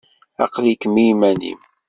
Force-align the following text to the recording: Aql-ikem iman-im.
Aql-ikem 0.43 0.95
iman-im. 1.09 1.59